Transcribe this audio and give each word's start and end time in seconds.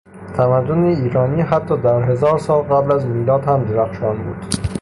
تمدن 0.37 0.83
ایرانی 0.83 1.41
حتی 1.41 1.77
در 1.77 2.11
هزار 2.11 2.37
سال 2.37 2.63
قبل 2.63 2.91
از 2.95 3.05
میلاد 3.05 3.45
هم 3.45 3.63
درخشان 3.65 4.17
بود. 4.23 4.45